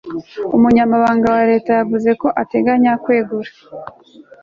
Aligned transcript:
umunyamabanga 0.55 1.27
wa 1.35 1.43
leta 1.51 1.71
yavuze 1.79 2.09
ko 2.21 2.27
ateganya 2.41 2.91
kwegura 3.03 3.51